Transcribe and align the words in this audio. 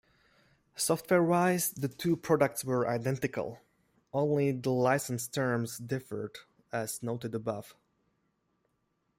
Software-wise, 0.75 1.69
the 1.73 1.87
two 1.87 2.17
products 2.17 2.65
were 2.65 2.89
identical; 2.89 3.59
only 4.13 4.51
the 4.51 4.71
license 4.71 5.27
terms 5.27 5.77
differed, 5.77 6.39
as 6.71 7.03
noted 7.03 7.35
above. 7.35 7.75